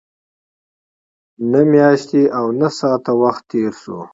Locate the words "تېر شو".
3.51-3.99